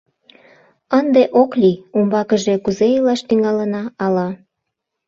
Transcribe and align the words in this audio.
Ынде 0.99 1.23
ок 1.41 1.51
лий, 1.61 1.77
умбакыже 1.95 2.53
кузе 2.63 2.85
илаш 2.97 3.21
тӱҥалына, 3.27 3.83
ала. 4.05 4.27